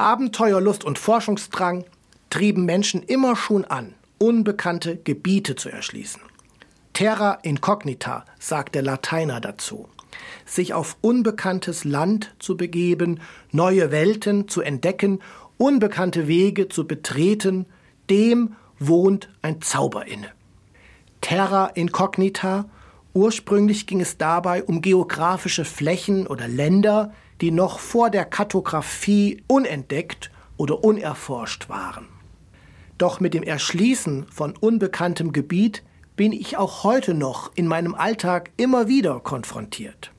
[0.00, 1.84] Abenteuerlust und Forschungsdrang
[2.30, 6.22] trieben Menschen immer schon an, unbekannte Gebiete zu erschließen.
[6.94, 9.88] Terra incognita, sagt der Lateiner dazu.
[10.46, 13.20] Sich auf unbekanntes Land zu begeben,
[13.52, 15.20] neue Welten zu entdecken,
[15.58, 17.66] unbekannte Wege zu betreten,
[18.08, 20.28] dem wohnt ein Zauber inne.
[21.20, 22.70] Terra incognita,
[23.12, 30.30] ursprünglich ging es dabei um geografische Flächen oder Länder, die noch vor der Kartografie unentdeckt
[30.56, 32.08] oder unerforscht waren.
[32.98, 35.82] Doch mit dem Erschließen von unbekanntem Gebiet
[36.16, 40.12] bin ich auch heute noch in meinem Alltag immer wieder konfrontiert.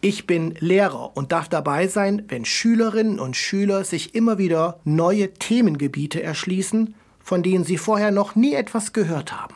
[0.00, 5.32] Ich bin Lehrer und darf dabei sein, wenn Schülerinnen und Schüler sich immer wieder neue
[5.34, 9.54] Themengebiete erschließen, von denen sie vorher noch nie etwas gehört haben.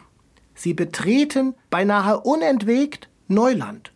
[0.54, 3.92] Sie betreten beinahe unentwegt Neuland.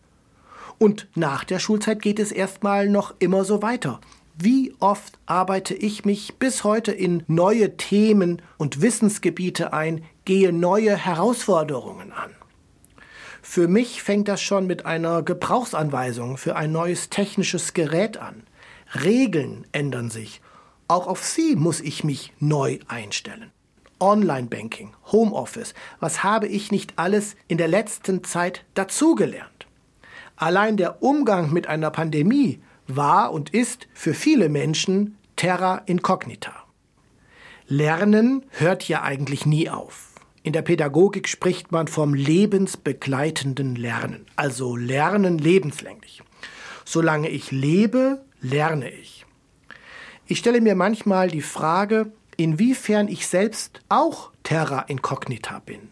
[0.82, 4.00] Und nach der Schulzeit geht es erstmal noch immer so weiter.
[4.36, 10.96] Wie oft arbeite ich mich bis heute in neue Themen und Wissensgebiete ein, gehe neue
[10.96, 12.32] Herausforderungen an.
[13.42, 18.42] Für mich fängt das schon mit einer Gebrauchsanweisung für ein neues technisches Gerät an.
[19.04, 20.40] Regeln ändern sich.
[20.88, 23.52] Auch auf sie muss ich mich neu einstellen.
[24.00, 29.68] Online-Banking, Homeoffice, was habe ich nicht alles in der letzten Zeit dazugelernt?
[30.42, 36.52] Allein der Umgang mit einer Pandemie war und ist für viele Menschen terra incognita.
[37.68, 40.16] Lernen hört ja eigentlich nie auf.
[40.42, 46.24] In der Pädagogik spricht man vom lebensbegleitenden Lernen, also Lernen lebenslänglich.
[46.84, 49.24] Solange ich lebe, lerne ich.
[50.26, 55.90] Ich stelle mir manchmal die Frage, inwiefern ich selbst auch terra incognita bin.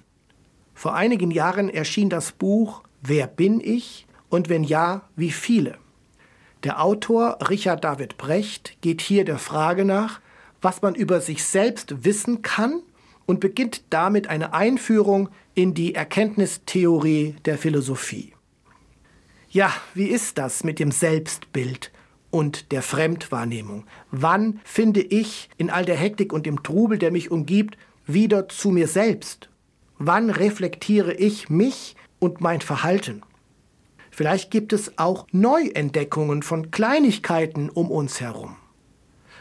[0.75, 5.77] Vor einigen Jahren erschien das Buch Wer bin ich und wenn ja, wie viele?
[6.65, 10.21] Der Autor Richard David Brecht geht hier der Frage nach,
[10.63, 12.83] was man über sich selbst wissen kann
[13.27, 18.33] und beginnt damit eine Einführung in die Erkenntnistheorie der Philosophie.
[19.51, 21.91] Ja, wie ist das mit dem Selbstbild
[22.31, 23.85] und der Fremdwahrnehmung?
[24.11, 27.77] Wann finde ich in all der Hektik und dem Trubel, der mich umgibt,
[28.07, 29.49] wieder zu mir selbst?
[29.99, 33.23] Wann reflektiere ich mich und mein Verhalten?
[34.21, 38.55] Vielleicht gibt es auch Neuentdeckungen von Kleinigkeiten um uns herum.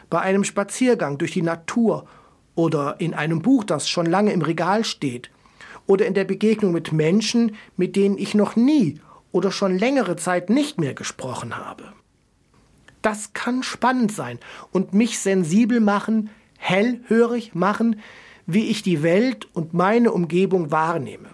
[0.08, 2.06] Bei einem Spaziergang durch die Natur
[2.54, 5.30] oder in einem Buch, das schon lange im Regal steht
[5.86, 8.98] oder in der Begegnung mit Menschen, mit denen ich noch nie
[9.32, 11.92] oder schon längere Zeit nicht mehr gesprochen habe.
[13.02, 14.38] Das kann spannend sein
[14.72, 18.00] und mich sensibel machen, hellhörig machen,
[18.46, 21.28] wie ich die Welt und meine Umgebung wahrnehme.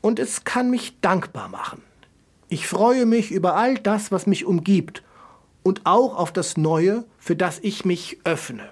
[0.00, 1.80] Und es kann mich dankbar machen.
[2.48, 5.02] Ich freue mich über all das, was mich umgibt
[5.62, 8.68] und auch auf das Neue, für das ich mich öffne.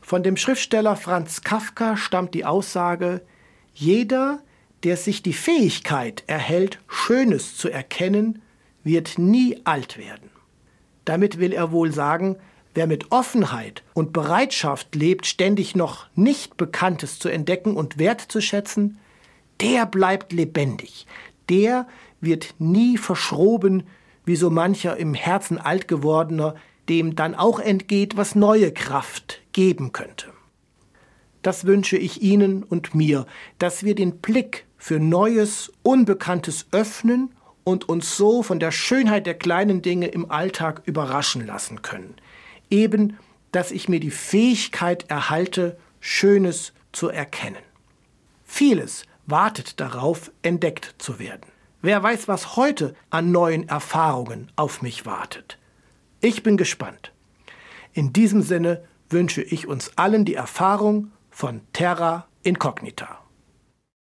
[0.00, 3.22] Von dem Schriftsteller Franz Kafka stammt die Aussage,
[3.74, 4.40] jeder,
[4.84, 8.40] der sich die Fähigkeit erhält, Schönes zu erkennen,
[8.84, 10.30] wird nie alt werden.
[11.04, 12.36] Damit will er wohl sagen,
[12.74, 18.98] wer mit Offenheit und Bereitschaft lebt, ständig noch nicht Bekanntes zu entdecken und wertzuschätzen,
[19.60, 21.06] der bleibt lebendig,
[21.48, 21.88] der
[22.26, 23.84] wird nie verschroben,
[24.26, 26.54] wie so mancher im Herzen alt gewordener,
[26.90, 30.26] dem dann auch entgeht, was neue Kraft geben könnte.
[31.42, 33.24] Das wünsche ich Ihnen und mir,
[33.58, 37.30] dass wir den Blick für Neues, Unbekanntes öffnen
[37.64, 42.14] und uns so von der Schönheit der kleinen Dinge im Alltag überraschen lassen können.
[42.68, 43.16] Eben,
[43.52, 47.62] dass ich mir die Fähigkeit erhalte, Schönes zu erkennen.
[48.44, 51.55] Vieles wartet darauf, entdeckt zu werden.
[51.86, 55.56] Wer weiß, was heute an neuen Erfahrungen auf mich wartet.
[56.20, 57.12] Ich bin gespannt.
[57.92, 63.20] In diesem Sinne wünsche ich uns allen die Erfahrung von Terra Incognita.